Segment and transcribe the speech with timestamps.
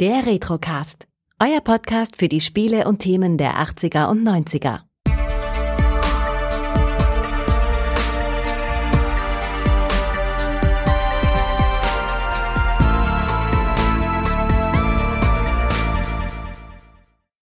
[0.00, 1.06] Der Retrocast.
[1.40, 4.80] Euer Podcast für die Spiele und Themen der 80er und 90er.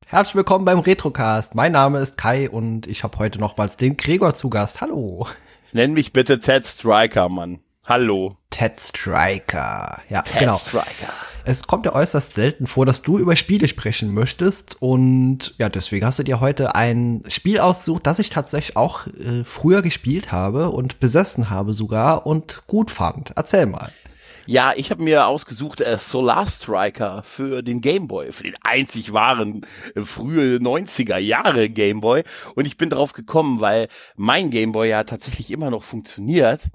[0.04, 1.54] Herzlich willkommen beim Retrocast.
[1.54, 4.82] Mein Name ist Kai und ich habe heute nochmals den Gregor zu Gast.
[4.82, 5.26] Hallo.
[5.72, 7.60] Nenn mich bitte Ted Striker, Mann.
[7.88, 8.36] Hallo.
[8.50, 10.00] Ted Striker.
[10.08, 10.56] Ja, Ted genau.
[10.56, 11.12] Striker.
[11.44, 16.06] Es kommt ja äußerst selten vor, dass du über Spiele sprechen möchtest und ja, deswegen
[16.06, 20.70] hast du dir heute ein Spiel ausgesucht, das ich tatsächlich auch äh, früher gespielt habe
[20.70, 23.32] und besessen habe sogar und gut fand.
[23.34, 23.90] Erzähl mal.
[24.46, 29.12] Ja, ich habe mir ausgesucht äh, Solar Striker für den Game Boy, für den einzig
[29.12, 32.24] wahren äh, frühe 90er Jahre Game Boy
[32.56, 36.70] und ich bin drauf gekommen, weil mein Game Boy ja tatsächlich immer noch funktioniert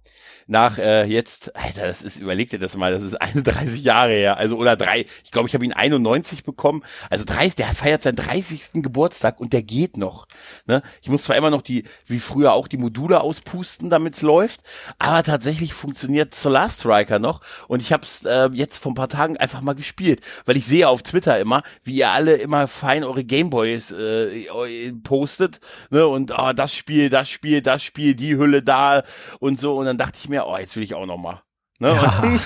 [0.48, 4.38] nach äh, jetzt, Alter, das ist, überleg dir das mal, das ist 31 Jahre her,
[4.38, 8.16] also oder drei, ich glaube, ich habe ihn 91 bekommen, also 30, der feiert seinen
[8.16, 8.70] 30.
[8.76, 10.28] Geburtstag und der geht noch.
[10.66, 10.82] Ne?
[11.02, 14.62] Ich muss zwar immer noch die, wie früher auch die Module auspusten, damit es läuft,
[15.00, 19.10] aber tatsächlich funktioniert Solar Striker noch und ich habe es äh, jetzt vor ein paar
[19.10, 23.04] Tagen einfach mal gespielt, weil ich sehe auf Twitter immer, wie ihr alle immer fein
[23.04, 26.08] eure Gameboys äh, postet ne?
[26.08, 29.04] und oh, das Spiel, das Spiel, das Spiel, die Hülle da
[29.40, 31.47] und so und dann dachte ich mir, oh, jetzt will ich auch noch mal.
[31.80, 31.90] Ne?
[31.90, 32.40] Ja, haben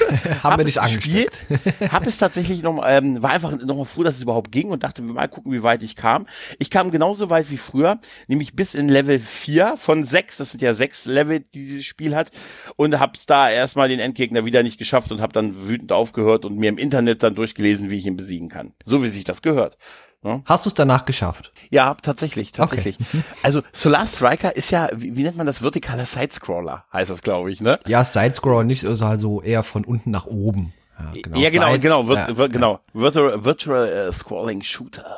[0.43, 1.31] hab wir nicht es angespielt.
[1.91, 4.83] Hab es tatsächlich noch, ähm, war einfach noch mal froh, dass es überhaupt ging und
[4.83, 6.27] dachte, mal gucken, wie weit ich kam.
[6.59, 10.37] Ich kam genauso weit wie früher, nämlich bis in Level 4 von 6.
[10.37, 12.31] Das sind ja sechs Level, die dieses Spiel hat.
[12.75, 16.57] Und hab's da erstmal den Endgegner wieder nicht geschafft und hab dann wütend aufgehört und
[16.57, 18.73] mir im Internet dann durchgelesen, wie ich ihn besiegen kann.
[18.83, 19.77] So wie sich das gehört.
[20.23, 20.44] Ne?
[20.45, 21.52] Hast du es danach geschafft?
[21.72, 22.97] Ja, tatsächlich, tatsächlich.
[23.00, 23.23] Okay.
[23.44, 27.52] Also Solar Striker ist ja, wie, wie nennt man das, vertikaler Sidescroller, heißt das, glaube
[27.52, 27.80] ich, ne?
[27.88, 30.73] Ja, Sidescroller nicht, also also eher von unten nach oben.
[30.99, 32.80] Ja, Ja, genau, Side- genau, vir ja, vir genau.
[32.94, 35.17] Virtual, Virtual äh, Scrolling Shooter.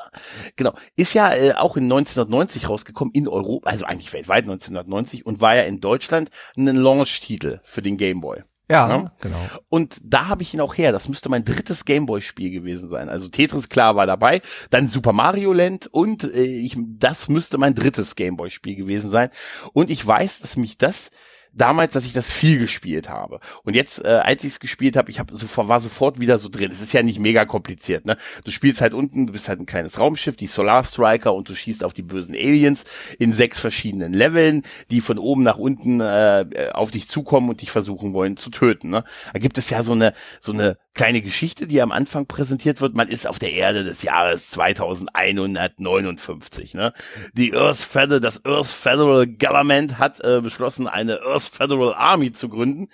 [0.55, 0.73] Genau.
[0.95, 5.55] Ist ja äh, auch in 1990 rausgekommen in Europa, also eigentlich weltweit 1990 und war
[5.55, 8.43] ja in Deutschland ein Launch-Titel für den Game Boy.
[8.73, 9.11] Ja, Ja.
[9.21, 9.37] genau.
[9.69, 10.91] Und da habe ich ihn auch her.
[10.91, 13.07] Das müsste mein drittes Gameboy-Spiel gewesen sein.
[13.07, 14.41] Also Tetris klar war dabei,
[14.71, 19.29] dann Super Mario Land und äh, ich, das müsste mein drittes Gameboy-Spiel gewesen sein.
[19.73, 21.11] Und ich weiß, dass mich das
[21.53, 23.39] damals, dass ich das viel gespielt habe.
[23.63, 26.49] Und jetzt, äh, als ich es gespielt habe, ich hab sofort, war sofort wieder so
[26.49, 26.71] drin.
[26.71, 28.05] Es ist ja nicht mega kompliziert.
[28.05, 28.17] Ne?
[28.43, 31.55] Du spielst halt unten, du bist halt ein kleines Raumschiff, die Solar Striker, und du
[31.55, 32.83] schießt auf die bösen Aliens
[33.19, 37.71] in sechs verschiedenen Leveln, die von oben nach unten äh, auf dich zukommen und dich
[37.71, 38.89] versuchen wollen zu töten.
[38.89, 39.03] Ne?
[39.31, 42.95] Da gibt es ja so eine so eine kleine Geschichte, die am Anfang präsentiert wird.
[42.95, 46.75] Man ist auf der Erde des Jahres 2159.
[46.75, 46.93] Ne?
[47.33, 52.49] Die Earth Federal, das Earth Federal Government hat äh, beschlossen, eine Earth Federal Army zu
[52.49, 52.89] gründen.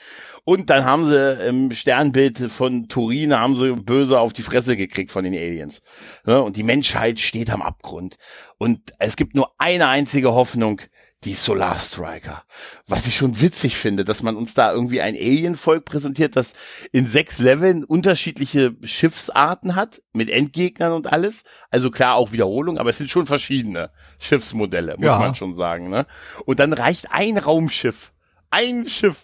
[0.46, 5.12] Und dann haben sie im Sternbild von Turin haben sie böse auf die Fresse gekriegt
[5.12, 5.82] von den Aliens.
[6.26, 6.42] Ne?
[6.42, 8.18] Und die Menschheit steht am Abgrund.
[8.58, 10.82] Und es gibt nur eine einzige Hoffnung,
[11.25, 12.44] die Solar Striker.
[12.88, 16.53] Was ich schon witzig finde, dass man uns da irgendwie ein Alien-Volk präsentiert, das
[16.94, 21.44] in sechs Leveln unterschiedliche Schiffsarten hat, mit Endgegnern und alles.
[21.72, 25.19] Also klar auch Wiederholung, aber es sind schon verschiedene Schiffsmodelle, muss Ja.
[25.19, 25.90] man schon sagen.
[25.90, 26.06] Ne?
[26.46, 28.13] Und dann reicht ein Raumschiff.
[28.50, 29.18] Ein Schiff.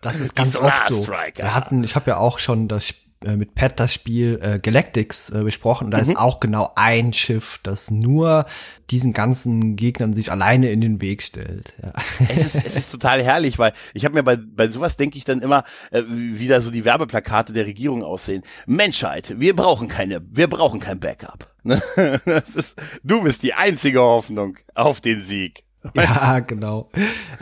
[0.00, 1.06] Das ist ganz oft so.
[1.06, 2.94] Wir hatten, ich habe ja auch schon das
[3.24, 5.90] äh, mit Pat das Spiel äh, Galactics äh, besprochen.
[5.90, 8.46] Da ist auch genau ein Schiff, das nur
[8.90, 11.74] diesen ganzen Gegnern sich alleine in den Weg stellt.
[11.82, 11.92] Ja.
[12.28, 15.24] es ist, es ist total herrlich, weil ich habe mir bei, bei sowas denke ich
[15.24, 18.42] dann immer, äh, wie wie da so die Werbeplakate der Regierung aussehen.
[18.66, 21.52] Menschheit, wir brauchen keine, wir brauchen kein Backup.
[21.62, 21.82] Ne?
[22.24, 25.64] Das ist, du bist die einzige Hoffnung auf den Sieg.
[25.96, 26.90] Ja, genau.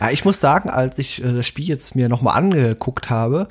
[0.00, 3.48] Ja, ich muss sagen, als ich äh, das Spiel jetzt mir nochmal angeguckt habe,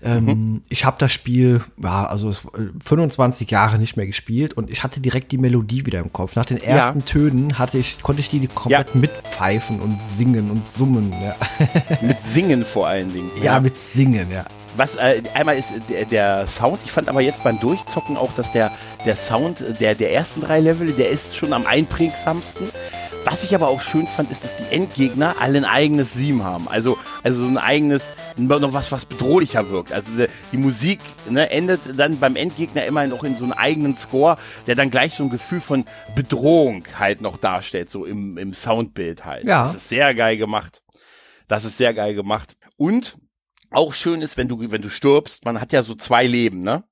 [0.00, 0.62] ähm, Mhm.
[0.68, 4.84] ich habe das Spiel, ja, also es, äh, 25 Jahre nicht mehr gespielt und ich
[4.84, 6.36] hatte direkt die Melodie wieder im Kopf.
[6.36, 11.12] Nach den ersten Tönen hatte ich, konnte ich die komplett mitpfeifen und singen und summen.
[11.20, 11.34] Ja,
[12.00, 13.30] Mit Singen vor allen Dingen.
[13.42, 14.44] ja mit Singen, ja.
[14.76, 18.52] Was äh, einmal ist der, der Sound, ich fand aber jetzt beim Durchzocken auch, dass
[18.52, 18.70] der,
[19.04, 22.68] der Sound der, der ersten drei Level, der ist schon am einprägsamsten.
[23.30, 26.66] Was ich aber auch schön fand, ist, dass die Endgegner alle ein eigenes Theme haben.
[26.66, 29.92] Also, also so ein eigenes, noch was, was bedrohlicher wirkt.
[29.92, 30.10] Also
[30.50, 30.98] die, Musik
[31.28, 35.14] ne, endet dann beim Endgegner immer noch in so einem eigenen Score, der dann gleich
[35.14, 35.84] so ein Gefühl von
[36.14, 39.44] Bedrohung halt noch darstellt, so im, im Soundbild halt.
[39.44, 39.64] Ja.
[39.64, 40.82] Das ist sehr geil gemacht.
[41.48, 42.56] Das ist sehr geil gemacht.
[42.78, 43.18] Und
[43.70, 46.84] auch schön ist, wenn du, wenn du stirbst, man hat ja so zwei Leben, ne?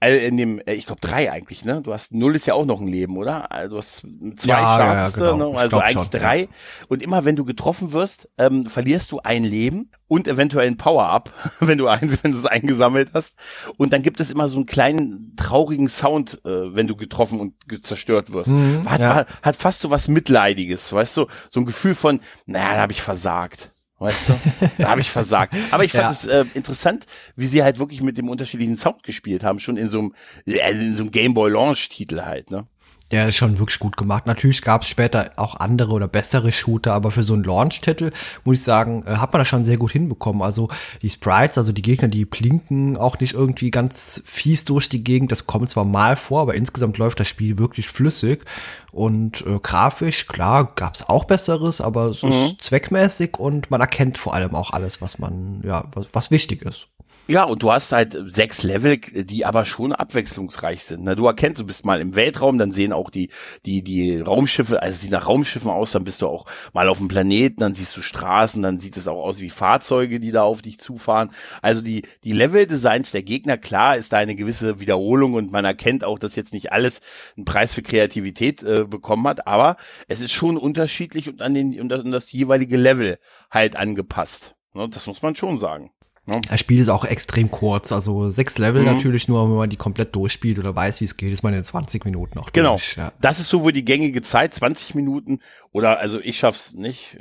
[0.00, 1.82] Äh, in dem, äh, ich glaube drei eigentlich, ne?
[1.82, 3.50] Du hast null ist ja auch noch ein Leben, oder?
[3.50, 4.06] Also du hast
[4.36, 5.52] zwei Ja, ja, ja, genau.
[5.52, 5.58] ne?
[5.58, 6.48] Also eigentlich schon, drei.
[6.88, 11.32] Und immer wenn du getroffen wirst, ähm, verlierst du ein Leben und eventuell ein Power-Up,
[11.60, 13.34] wenn du eins, wenn du es eingesammelt hast.
[13.76, 17.54] Und dann gibt es immer so einen kleinen traurigen Sound, äh, wenn du getroffen und
[17.84, 18.50] zerstört wirst.
[18.50, 19.14] Mhm, hat, ja.
[19.14, 21.26] hat, hat fast so was Mitleidiges, weißt du?
[21.50, 23.72] So ein Gefühl von, naja, da habe ich versagt.
[24.00, 24.34] Weißt du?
[24.78, 25.54] Da habe ich versagt.
[25.72, 26.10] Aber ich fand Ja.
[26.10, 29.88] es äh, interessant, wie sie halt wirklich mit dem unterschiedlichen Sound gespielt haben, schon in
[29.88, 30.14] so einem,
[30.46, 32.66] äh, in so einem Gameboy Launch Titel halt, ne?
[33.10, 34.26] Ja, ist schon wirklich gut gemacht.
[34.26, 38.10] Natürlich gab es später auch andere oder bessere Shooter, aber für so einen Launch-Titel
[38.44, 40.42] muss ich sagen, äh, hat man das schon sehr gut hinbekommen.
[40.42, 40.68] Also
[41.00, 45.32] die Sprites, also die Gegner, die blinken auch nicht irgendwie ganz fies durch die Gegend.
[45.32, 48.44] Das kommt zwar mal vor, aber insgesamt läuft das Spiel wirklich flüssig.
[48.92, 54.18] Und äh, grafisch, klar, gab es auch Besseres, aber es ist zweckmäßig und man erkennt
[54.18, 56.88] vor allem auch alles, was man, ja, was, was wichtig ist.
[57.30, 61.04] Ja, und du hast halt sechs Level, die aber schon abwechslungsreich sind.
[61.04, 61.14] Ne?
[61.14, 63.28] Du erkennst, du bist mal im Weltraum, dann sehen auch die,
[63.66, 67.08] die, die Raumschiffe, also sieht nach Raumschiffen aus, dann bist du auch mal auf dem
[67.08, 70.62] Planeten, dann siehst du Straßen, dann sieht es auch aus wie Fahrzeuge, die da auf
[70.62, 71.28] dich zufahren.
[71.60, 76.04] Also die, die Level-Designs der Gegner, klar, ist da eine gewisse Wiederholung und man erkennt
[76.04, 77.00] auch, dass jetzt nicht alles
[77.36, 79.76] einen Preis für Kreativität äh, bekommen hat, aber
[80.06, 83.18] es ist schon unterschiedlich und an den, und das, und das jeweilige Level
[83.50, 84.54] halt angepasst.
[84.72, 84.88] Ne?
[84.88, 85.90] Das muss man schon sagen.
[86.28, 86.40] Ne?
[86.48, 88.88] Das Spiel ist auch extrem kurz, also sechs Level Mhm.
[88.88, 91.64] natürlich nur, wenn man die komplett durchspielt oder weiß, wie es geht, ist man in
[91.64, 92.72] 20 Minuten noch Genau.
[92.76, 92.96] durch.
[92.96, 93.12] Ja.
[93.20, 95.40] Das ist so wohl die gängige Zeit, 20 Minuten
[95.72, 97.16] oder also ich schaff's nicht.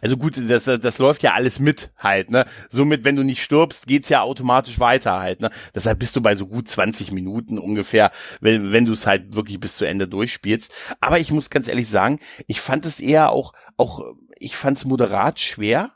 [0.00, 2.46] Also gut, das, das, das läuft ja alles mit halt, ne?
[2.70, 5.50] Somit, wenn du nicht stirbst, geht's ja automatisch weiter halt, ne?
[5.74, 8.10] Deshalb bist du bei so gut 20 Minuten ungefähr,
[8.40, 10.72] wenn, wenn du es halt wirklich bis zu Ende durchspielst.
[11.00, 14.00] Aber ich muss ganz ehrlich sagen, ich fand es eher auch, auch,
[14.38, 15.92] ich fand es moderat schwer.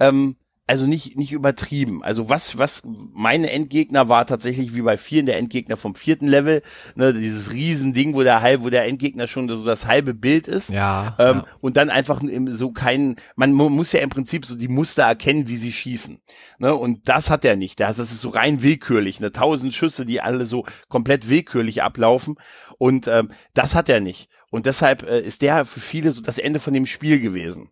[0.00, 0.36] Ähm,
[0.68, 2.02] also nicht, nicht übertrieben.
[2.04, 6.62] Also was, was meine Endgegner war tatsächlich wie bei vielen der Endgegner vom vierten Level,
[6.94, 10.70] ne, dieses Riesending, wo der halb, wo der Endgegner schon so das halbe Bild ist.
[10.70, 11.44] Ja, Ähm, ja.
[11.60, 15.48] Und dann einfach so keinen, man mu- muss ja im Prinzip so die Muster erkennen,
[15.48, 16.20] wie sie schießen.
[16.58, 16.74] Ne?
[16.74, 17.80] Und das hat er nicht.
[17.80, 19.18] Das das ist so rein willkürlich.
[19.20, 19.32] Ne?
[19.32, 22.36] Tausend Schüsse, die alle so komplett willkürlich ablaufen.
[22.76, 24.28] Und ähm, das hat er nicht.
[24.50, 27.70] Und deshalb äh, ist der für viele so das Ende von dem Spiel gewesen.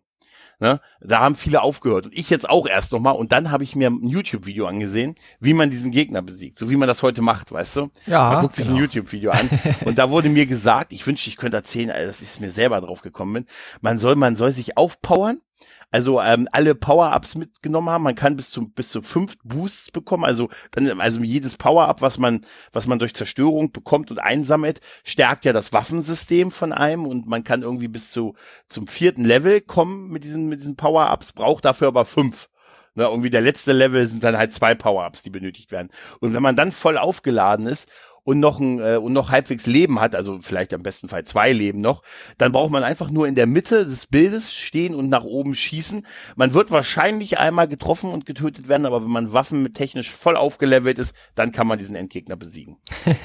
[0.59, 0.81] Ne?
[1.01, 2.05] Da haben viele aufgehört.
[2.05, 3.15] Und ich jetzt auch erst nochmal.
[3.15, 6.57] Und dann habe ich mir ein YouTube-Video angesehen, wie man diesen Gegner besiegt.
[6.57, 7.89] So wie man das heute macht, weißt du?
[8.07, 8.81] Ja, Man guckt sich ein genau.
[8.81, 9.49] YouTube-Video an.
[9.85, 12.81] und da wurde mir gesagt, ich wünschte, ich könnte erzählen, also dass ich mir selber
[12.81, 13.45] drauf gekommen bin.
[13.81, 15.41] Man soll, man soll sich aufpowern.
[15.89, 18.03] Also ähm, alle Power-Ups mitgenommen haben.
[18.03, 20.25] Man kann bis zu bis zu fünf Boosts bekommen.
[20.25, 25.45] Also dann also jedes Power-Up, was man was man durch Zerstörung bekommt und einsammelt, stärkt
[25.45, 28.35] ja das Waffensystem von einem und man kann irgendwie bis zu
[28.67, 31.33] zum vierten Level kommen mit diesen mit diesen Power-Ups.
[31.33, 32.49] Braucht dafür aber fünf.
[32.95, 35.89] Ne, irgendwie der letzte Level sind dann halt zwei Power-Ups, die benötigt werden.
[36.19, 37.87] Und wenn man dann voll aufgeladen ist
[38.27, 41.53] und noch ein äh, und noch halbwegs Leben hat, also vielleicht am besten Fall zwei
[41.53, 42.03] Leben noch,
[42.37, 46.05] dann braucht man einfach nur in der Mitte des Bildes stehen und nach oben schießen.
[46.35, 50.35] Man wird wahrscheinlich einmal getroffen und getötet werden, aber wenn man Waffen mit technisch voll
[50.35, 52.75] aufgelevelt ist, dann kann man diesen Endgegner besiegen.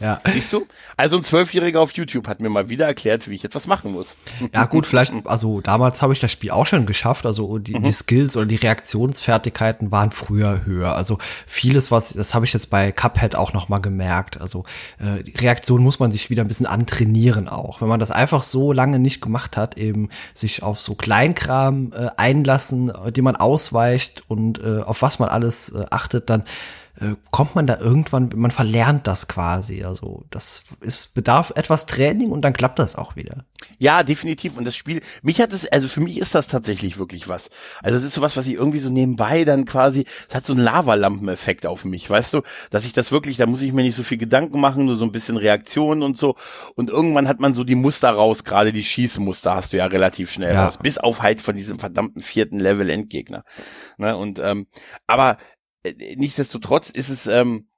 [0.00, 0.22] Ja.
[0.32, 0.66] Siehst du?
[0.96, 4.16] Also ein Zwölfjähriger auf YouTube hat mir mal wieder erklärt, wie ich etwas machen muss.
[4.54, 7.82] Ja gut, vielleicht, also damals habe ich das Spiel auch schon geschafft, also die, Mhm.
[7.82, 10.96] die Skills oder die Reaktionsfertigkeiten waren früher höher.
[10.96, 13.78] Also vieles, was, das habe ich jetzt bei Cuphead auch noch mal
[14.40, 14.64] Also
[14.98, 17.80] äh, Reaktion muss man sich wieder ein bisschen antrainieren auch.
[17.80, 22.08] Wenn man das einfach so lange nicht gemacht hat, eben sich auf so Kleinkram äh,
[22.16, 26.44] einlassen, äh, dem man ausweicht und äh, auf was man alles äh, achtet, dann
[27.00, 29.84] äh, kommt man da irgendwann, man verlernt das quasi.
[29.84, 33.46] Also das ist bedarf etwas Training und dann klappt das auch wieder.
[33.78, 34.56] Ja, definitiv.
[34.58, 37.48] Und das Spiel, mich hat es, also für mich ist das tatsächlich wirklich was.
[37.82, 40.62] Also es ist sowas, was ich irgendwie so nebenbei dann quasi, es hat so einen
[40.62, 44.02] Lavalampeneffekt auf mich, weißt du, dass ich das wirklich, da muss ich mir nicht so
[44.02, 46.36] viel Gedanken machen, nur so ein bisschen Reaktionen und so.
[46.74, 50.30] Und irgendwann hat man so die Muster raus, gerade die Schießmuster hast du ja relativ
[50.30, 50.66] schnell Ja.
[50.66, 53.44] raus, bis auf halt von diesem verdammten vierten Level Endgegner.
[53.96, 54.16] Ne?
[54.16, 54.66] Und ähm,
[55.06, 55.38] aber
[56.16, 57.68] nichtsdestotrotz ist es, ähm,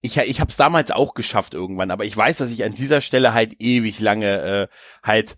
[0.00, 3.00] ich, ich habe es damals auch geschafft irgendwann, aber ich weiß, dass ich an dieser
[3.00, 4.68] Stelle halt ewig lange äh,
[5.02, 5.36] halt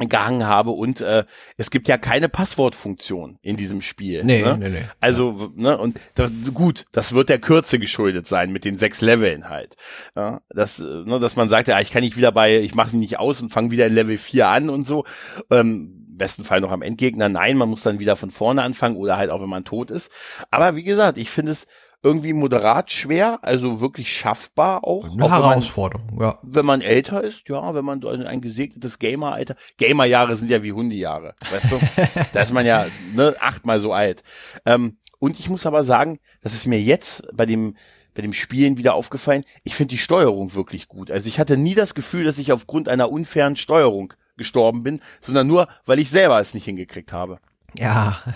[0.00, 1.24] gehangen habe und äh,
[1.56, 4.24] es gibt ja keine Passwortfunktion in diesem Spiel.
[4.24, 4.58] Nee, ne?
[4.58, 4.82] nee, nee.
[4.98, 9.48] Also, ne, und da, gut, das wird der Kürze geschuldet sein mit den sechs Leveln
[9.48, 9.76] halt.
[10.16, 12.90] Ja, dass, äh, ne, dass man sagt, ja, ich kann nicht wieder bei, ich mache
[12.90, 15.04] sie nicht aus und fange wieder in Level 4 an und so.
[15.50, 17.28] Ähm, im besten Fall noch am Endgegner.
[17.28, 20.10] Nein, man muss dann wieder von vorne anfangen oder halt auch, wenn man tot ist.
[20.50, 21.66] Aber wie gesagt, ich finde es
[22.04, 25.04] irgendwie moderat schwer, also wirklich schaffbar auch.
[25.04, 26.38] Eine auch wenn man, Herausforderung, ja.
[26.42, 31.34] wenn man älter ist, ja, wenn man ein, gesegnetes Gamer-Alter, Gamer-Jahre sind ja wie Hundejahre,
[31.50, 31.80] weißt du?
[32.34, 34.22] da ist man ja ne, achtmal so alt.
[34.66, 37.74] Ähm, und ich muss aber sagen, dass es mir jetzt bei dem
[38.12, 41.10] bei dem Spielen wieder aufgefallen, ich finde die Steuerung wirklich gut.
[41.10, 45.48] Also ich hatte nie das Gefühl, dass ich aufgrund einer unfairen Steuerung gestorben bin, sondern
[45.48, 47.40] nur, weil ich selber es nicht hingekriegt habe.
[47.74, 48.18] Ja.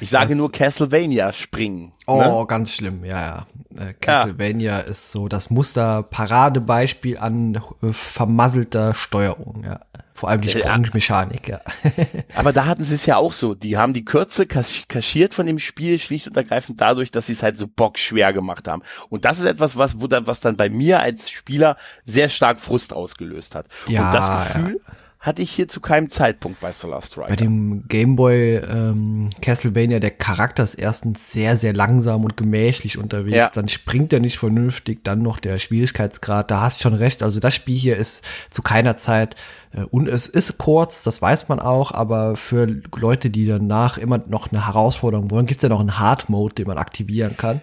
[0.00, 1.92] Ich sage das, nur Castlevania springen.
[2.06, 2.46] Oh, ne?
[2.46, 3.46] ganz schlimm, ja, ja.
[3.78, 4.80] Äh, Castlevania ja.
[4.80, 9.80] ist so das Muster-Paradebeispiel an äh, vermasselter Steuerung, ja.
[10.14, 11.60] Vor allem die Sprungmechanik, ja.
[12.34, 13.54] Aber da hatten sie es ja auch so.
[13.54, 17.42] Die haben die Kürze kaschiert von dem Spiel, schlicht und ergreifend dadurch, dass sie es
[17.42, 18.80] halt so bockschwer gemacht haben.
[19.10, 21.76] Und das ist etwas, was, wo dann, was dann bei mir als Spieler
[22.06, 23.66] sehr stark Frust ausgelöst hat.
[23.88, 24.94] Ja, und das Gefühl, ja
[25.26, 27.28] hatte ich hier zu keinem Zeitpunkt bei Solar Striker.
[27.28, 33.36] Bei dem Gameboy ähm, Castlevania, der Charakter ist erstens sehr, sehr langsam und gemächlich unterwegs.
[33.36, 33.50] Ja.
[33.52, 35.02] Dann springt er nicht vernünftig.
[35.02, 36.50] Dann noch der Schwierigkeitsgrad.
[36.50, 37.24] Da hast du schon recht.
[37.24, 39.34] Also das Spiel hier ist zu keiner Zeit
[39.72, 44.18] äh, und es ist kurz, das weiß man auch, aber für Leute, die danach immer
[44.28, 47.60] noch eine Herausforderung wollen, gibt's ja noch einen Hard Mode, den man aktivieren kann.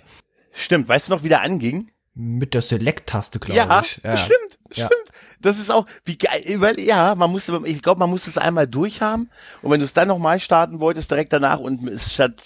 [0.52, 1.90] Stimmt, weißt du noch, wie der anging?
[2.14, 4.02] Mit der Select-Taste, glaube ja, ich.
[4.04, 4.88] Ja, stimmt, ja.
[4.88, 5.18] stimmt.
[5.42, 8.66] Das ist auch, wie geil, weil, ja, man muss, ich glaube, man muss es einmal
[8.66, 9.30] durchhaben.
[9.62, 12.42] Und wenn du es dann nochmal starten wolltest, direkt danach und statt,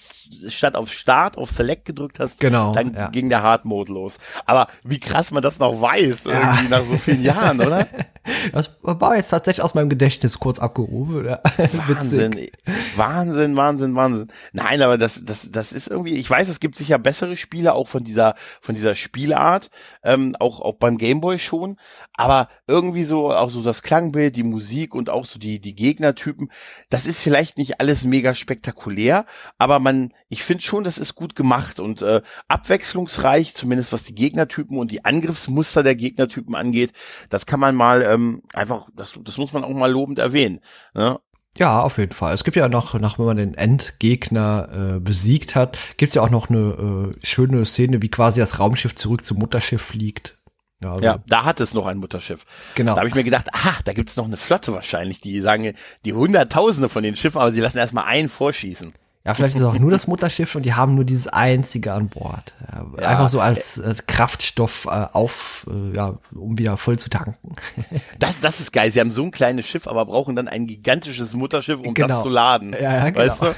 [0.48, 3.08] statt auf Start, auf Select gedrückt hast, genau, dann ja.
[3.08, 4.18] ging der Hard Mode los.
[4.46, 7.86] Aber wie krass man das noch weiß, irgendwie nach so vielen Jahren, oder?
[8.52, 11.24] Das war jetzt tatsächlich aus meinem Gedächtnis kurz abgerufen.
[11.24, 11.40] Ja.
[11.86, 12.48] Wahnsinn,
[12.96, 14.28] Wahnsinn, Wahnsinn, Wahnsinn.
[14.52, 17.88] Nein, aber das, das, das ist irgendwie, ich weiß, es gibt sicher bessere Spiele auch
[17.88, 19.70] von dieser, von dieser Spielart,
[20.02, 21.76] ähm, auch, auch beim Gameboy schon.
[22.14, 26.50] Aber irgendwie so, auch so das Klangbild, die Musik und auch so die, die Gegnertypen,
[26.90, 29.26] das ist vielleicht nicht alles mega spektakulär,
[29.58, 34.14] aber man, ich finde schon, das ist gut gemacht und äh, abwechslungsreich, zumindest was die
[34.14, 36.92] Gegnertypen und die Angriffsmuster der Gegnertypen angeht.
[37.30, 38.17] Das kann man mal ähm,
[38.54, 40.60] einfach, das, das muss man auch mal lobend erwähnen.
[40.94, 41.18] Ne?
[41.58, 42.34] Ja, auf jeden Fall.
[42.34, 46.22] Es gibt ja noch, nach wenn man den Endgegner äh, besiegt hat, gibt es ja
[46.22, 50.38] auch noch eine äh, schöne Szene, wie quasi das Raumschiff zurück zum Mutterschiff fliegt.
[50.82, 52.44] Ja, also ja, da hat es noch ein Mutterschiff.
[52.76, 52.92] Genau.
[52.92, 55.74] Da habe ich mir gedacht, aha, da gibt es noch eine Flotte wahrscheinlich, die sagen
[56.04, 58.92] die Hunderttausende von den Schiffen, aber sie lassen erstmal einen vorschießen.
[59.24, 62.08] Ja, vielleicht ist es auch nur das Mutterschiff und die haben nur dieses einzige an
[62.08, 62.54] Bord.
[62.72, 67.56] Ja, Einfach so als äh, Kraftstoff äh, auf, äh, ja, um wieder voll zu tanken.
[68.18, 68.90] Das, das ist geil.
[68.90, 72.08] Sie haben so ein kleines Schiff, aber brauchen dann ein gigantisches Mutterschiff, um genau.
[72.08, 72.72] das zu laden.
[72.72, 73.24] Ja, ja genau.
[73.24, 73.54] Weißt du?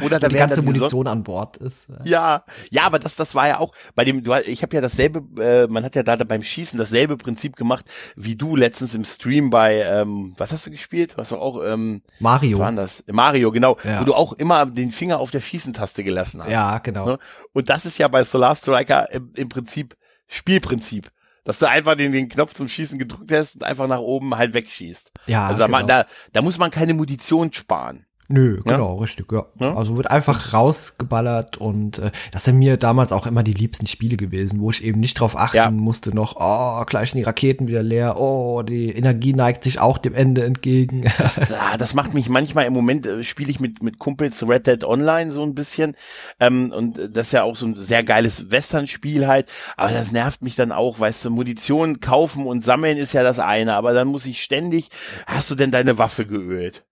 [0.04, 1.86] Oder da die ganze Munition an Bord ist.
[2.04, 4.22] Ja, ja, aber das, das war ja auch bei dem.
[4.22, 5.22] Du, ich habe ja dasselbe.
[5.40, 7.84] Äh, man hat ja da beim Schießen dasselbe Prinzip gemacht
[8.16, 9.82] wie du letztens im Stream bei.
[9.82, 11.16] Ähm, was hast du gespielt?
[11.16, 12.58] Was war auch ähm, Mario.
[12.58, 13.04] Was war das?
[13.10, 13.76] Mario, genau.
[13.84, 14.00] Ja.
[14.00, 16.50] Wo du auch immer den Finger auf der Schießentaste gelassen hast.
[16.50, 17.06] Ja, genau.
[17.06, 17.18] Ne?
[17.52, 19.96] Und das ist ja bei Solar Striker im, im Prinzip
[20.28, 21.10] Spielprinzip
[21.44, 24.54] dass du einfach den, den Knopf zum Schießen gedrückt hast und einfach nach oben halt
[24.54, 25.10] wegschießt.
[25.26, 25.82] Ja, also genau.
[25.82, 28.06] da, da muss man keine Munition sparen.
[28.28, 29.02] Nö, genau, ja?
[29.02, 29.46] richtig, ja.
[29.58, 29.74] ja.
[29.74, 34.16] Also wird einfach rausgeballert und äh, das sind mir damals auch immer die liebsten Spiele
[34.16, 35.70] gewesen, wo ich eben nicht drauf achten ja.
[35.70, 39.98] musste noch, oh, gleich sind die Raketen wieder leer, oh, die Energie neigt sich auch
[39.98, 41.04] dem Ende entgegen.
[41.22, 44.66] Das, ah, das macht mich manchmal im Moment, äh, spiele ich mit, mit Kumpels Red
[44.66, 45.94] Dead Online so ein bisschen
[46.40, 50.42] ähm, und das ist ja auch so ein sehr geiles Western-Spiel halt, aber das nervt
[50.42, 54.08] mich dann auch, weißt du, Munition kaufen und sammeln ist ja das eine, aber dann
[54.08, 54.88] muss ich ständig,
[55.26, 56.84] hast du denn deine Waffe geölt?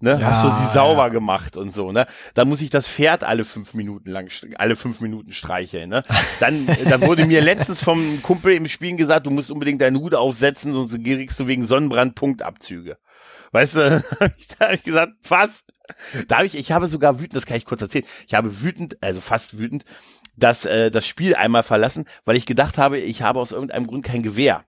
[0.00, 0.18] Ne?
[0.20, 1.08] Ja, Hast du sie sauber ja.
[1.08, 2.06] gemacht und so, ne?
[2.34, 6.02] Dann muss ich das Pferd alle fünf Minuten lang, alle fünf Minuten streicheln, ne?
[6.40, 10.14] Dann, dann wurde mir letztens vom Kumpel im Spielen gesagt, du musst unbedingt deinen Hut
[10.14, 12.98] aufsetzen, sonst kriegst du wegen Sonnenbrand Punktabzüge.
[13.52, 14.04] Weißt du,
[14.58, 15.64] da habe ich gesagt, was?
[16.28, 18.98] Da habe ich, ich habe sogar wütend, das kann ich kurz erzählen, ich habe wütend,
[19.00, 19.84] also fast wütend,
[20.36, 24.04] das, äh, das Spiel einmal verlassen, weil ich gedacht habe, ich habe aus irgendeinem Grund
[24.04, 24.64] kein Gewehr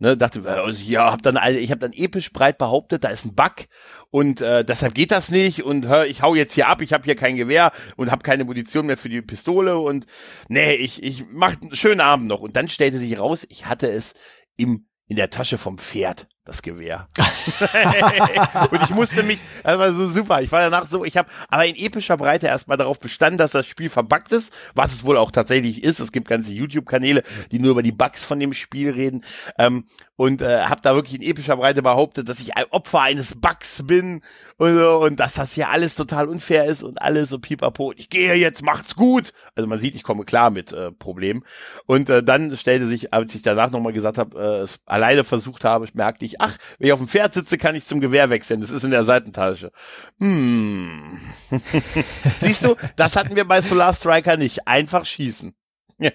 [0.00, 3.34] ne, dachte, also, ja, hab dann, ich habe dann episch breit behauptet, da ist ein
[3.34, 3.68] Bug
[4.10, 7.04] und äh, deshalb geht das nicht und hör, ich hau jetzt hier ab, ich habe
[7.04, 10.06] hier kein Gewehr und habe keine Munition mehr für die Pistole und
[10.48, 12.40] nee, ich ich mach einen schönen Abend noch.
[12.40, 14.14] Und dann stellte sich raus, ich hatte es
[14.56, 17.08] im in der Tasche vom Pferd das Gewehr.
[18.70, 20.42] und ich musste mich, das war so super.
[20.42, 23.66] Ich war danach so, ich habe aber in epischer Breite erstmal darauf bestanden, dass das
[23.66, 26.00] Spiel verbuggt ist, was es wohl auch tatsächlich ist.
[26.00, 29.24] Es gibt ganze YouTube-Kanäle, die nur über die Bugs von dem Spiel reden.
[29.58, 29.84] Ähm,
[30.16, 33.82] und äh, habe da wirklich in epischer Breite behauptet, dass ich ein Opfer eines Bugs
[33.86, 34.20] bin
[34.58, 37.94] und so, und dass das hier alles total unfair ist und alles so pipapo.
[37.96, 39.32] Ich gehe jetzt, macht's gut.
[39.54, 41.42] Also man sieht, ich komme klar mit äh, Problemen.
[41.86, 45.64] Und äh, dann stellte sich, als ich danach nochmal gesagt habe, äh, es alleine versucht
[45.64, 48.60] habe, merkte ich, ach, wenn ich auf dem Pferd sitze, kann ich zum Gewehr wechseln.
[48.60, 49.72] Das ist in der Seitentasche.
[50.18, 51.18] Hm.
[52.40, 54.68] Siehst du, das hatten wir bei Solar Striker nicht.
[54.68, 55.54] Einfach schießen.
[55.98, 56.12] Ja.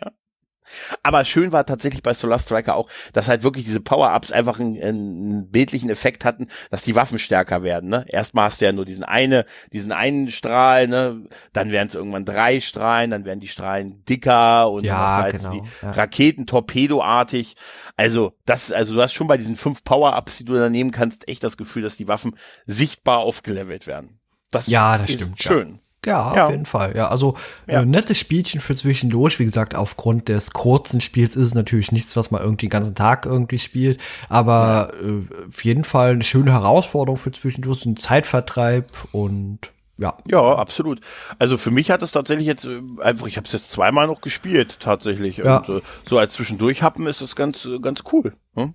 [1.04, 4.82] Aber schön war tatsächlich bei Solar Striker auch, dass halt wirklich diese Power-Ups einfach einen,
[4.82, 7.90] einen bildlichen Effekt hatten, dass die Waffen stärker werden.
[7.90, 8.06] Ne?
[8.08, 11.28] Erstmal hast du ja nur diesen eine, diesen einen Strahl, ne?
[11.54, 15.52] dann werden es irgendwann drei Strahlen, dann werden die Strahlen dicker und Ja, halt genau,
[15.52, 15.92] die ja.
[15.92, 17.56] Raketen torpedoartig.
[17.96, 21.28] Also das, also du hast schon bei diesen fünf Power-Ups, die du da nehmen kannst,
[21.28, 24.20] echt das Gefühl, dass die Waffen sichtbar aufgelevelt werden.
[24.52, 25.74] Das Ja, das ist stimmt, schön.
[25.74, 26.46] Ja, Ja.
[26.46, 26.96] auf jeden Fall.
[26.96, 27.36] Ja, also
[27.68, 27.82] Ja.
[27.82, 29.40] Äh, nettes Spielchen für zwischendurch.
[29.40, 32.96] Wie gesagt, aufgrund des kurzen Spiels ist es natürlich nichts, was man irgendwie den ganzen
[32.96, 34.00] Tag irgendwie spielt.
[34.30, 40.18] Aber äh, auf jeden Fall eine schöne Herausforderung für zwischendurch, ein Zeitvertreib und ja.
[40.30, 41.00] Ja, absolut.
[41.40, 44.22] Also für mich hat es tatsächlich jetzt äh, einfach, ich habe es jetzt zweimal noch
[44.22, 45.38] gespielt tatsächlich.
[45.38, 45.58] Ja.
[45.60, 48.34] Und äh, so als Zwischendurchhappen ist es ganz, äh, ganz cool.
[48.56, 48.74] Hm?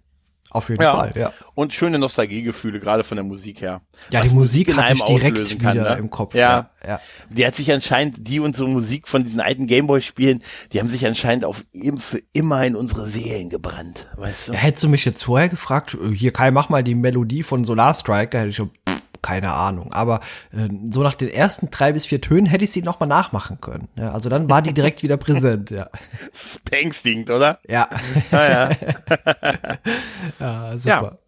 [0.50, 0.96] Auf jeden Ja.
[0.96, 1.32] Fall, ja.
[1.54, 3.82] Und schöne Nostalgiegefühle, gerade von der Musik her.
[4.10, 5.96] Ja, Was die Musik in hatte einem ich direkt auslösen wieder kann, ne?
[5.98, 6.34] im Kopf.
[6.34, 6.70] Ja.
[6.84, 6.88] ja.
[6.88, 7.00] ja.
[7.28, 10.42] Die hat sich anscheinend, die und so Musik von diesen alten Gameboy-Spielen,
[10.72, 14.52] die haben sich anscheinend auf im, für immer in unsere Seelen gebrannt, weißt du?
[14.52, 17.64] Ja, Hättest du mich jetzt vorher gefragt, äh, hier Kai, mach mal die Melodie von
[17.64, 18.60] Solar Striker, hätte ich
[19.22, 19.92] keine Ahnung.
[19.92, 20.20] Aber
[20.52, 23.60] äh, so nach den ersten drei bis vier Tönen hätte ich sie noch mal nachmachen
[23.60, 23.88] können.
[23.96, 25.88] Ja, also dann war die direkt wieder präsent, ja.
[26.32, 27.58] Das ist beängstigend, oder?
[27.66, 27.88] Ja,
[28.30, 28.70] Naja.
[30.40, 31.18] ja super.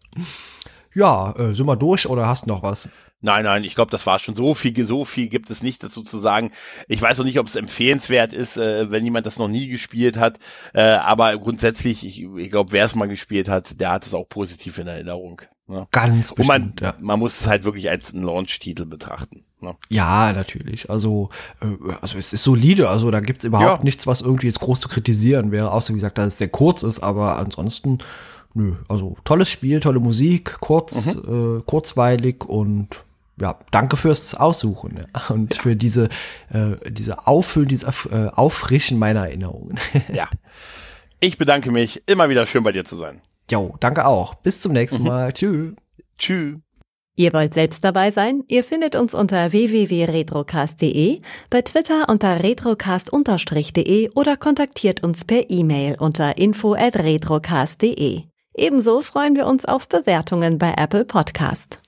[0.95, 2.87] Ja, äh, sind wir durch oder hast du noch was?
[3.23, 6.03] Nein, nein, ich glaube, das war schon so viel, so viel gibt es nicht dazu
[6.03, 6.51] zu sagen.
[6.89, 10.17] Ich weiß auch nicht, ob es empfehlenswert ist, äh, wenn jemand das noch nie gespielt
[10.17, 10.39] hat.
[10.73, 14.27] Äh, aber grundsätzlich, ich, ich glaube, wer es mal gespielt hat, der hat es auch
[14.27, 15.41] positiv in Erinnerung.
[15.67, 15.87] Ne?
[15.91, 16.93] Ganz Und man, bestimmt, ja.
[16.99, 19.45] man muss es halt wirklich als einen Launch-Titel betrachten.
[19.61, 19.73] Ne?
[19.87, 20.89] Ja, natürlich.
[20.89, 21.29] Also,
[21.61, 22.89] äh, also es ist solide.
[22.89, 23.83] Also da gibt's überhaupt Ja.
[23.85, 25.71] nichts, was irgendwie jetzt groß zu kritisieren wäre.
[25.71, 26.99] Außer wie gesagt, dass es sehr kurz ist.
[26.99, 27.99] Aber ansonsten,
[28.53, 28.73] nö.
[28.89, 31.59] Also tolles Spiel, tolle Musik, kurz, Mhm.
[31.59, 32.89] äh, kurzweilig und
[33.39, 35.21] ja, danke fürs Aussuchen ja.
[35.33, 36.09] und für diese,
[36.51, 39.79] äh, diese Auffüllen, dieses Auf- äh, Auffrischen meiner Erinnerungen.
[40.13, 40.29] Ja.
[41.19, 42.03] Ich bedanke mich.
[42.07, 43.21] Immer wieder schön bei dir zu sein.
[43.49, 44.35] Jo, danke auch.
[44.35, 45.07] Bis zum nächsten Mhm.
[45.07, 45.31] Mal.
[45.33, 45.73] Tschüss.
[46.17, 46.57] Tschüss.
[47.15, 48.43] Ihr wollt selbst dabei sein?
[48.47, 51.21] Ihr findet uns unter www.retrocast.de,
[51.51, 58.23] bei Twitter unter retrocast-de oder kontaktiert uns per E-Mail unter info@retrocast.de.
[58.55, 61.79] Ebenso freuen wir uns auf Bewertungen bei Apple Podcast.